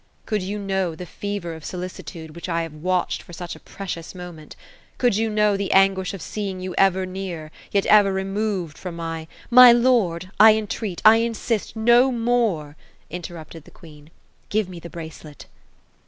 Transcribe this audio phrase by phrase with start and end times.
[0.25, 3.59] Could you know the fever of solicitude, with which I have watched for such a
[3.59, 4.53] precious momeDt—
[4.97, 8.95] could jou know the * anguish of seeing jou ever near, yet ever removed from
[8.95, 14.09] my ^"'^ My lord— I entreat— I insist; no more I" interrupted the queen."
[14.49, 15.45] Give me the hracelet."